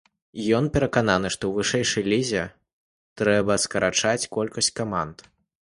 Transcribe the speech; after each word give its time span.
Ён 0.59 0.69
перакананы, 0.77 1.27
што 1.35 1.43
ў 1.51 1.65
вышэйшай 1.65 2.03
лізе 2.15 2.43
трэба 3.23 3.61
скарачаць 3.67 4.29
колькасць 4.39 4.75
каманд. 4.83 5.17